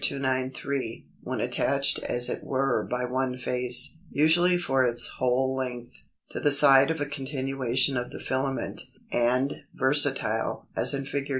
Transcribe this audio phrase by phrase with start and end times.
[0.03, 6.39] 293), when attached as it were by one face, usually for its whole length, to
[6.39, 11.29] the side of a continuation of the filament; and Versatile (as in Fig.